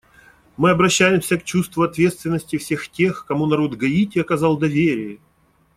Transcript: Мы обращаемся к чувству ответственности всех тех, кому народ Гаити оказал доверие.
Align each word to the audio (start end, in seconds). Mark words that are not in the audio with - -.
Мы 0.57 0.71
обращаемся 0.71 1.37
к 1.37 1.43
чувству 1.43 1.83
ответственности 1.83 2.57
всех 2.57 2.89
тех, 2.89 3.23
кому 3.27 3.45
народ 3.45 3.75
Гаити 3.75 4.17
оказал 4.17 4.57
доверие. 4.57 5.19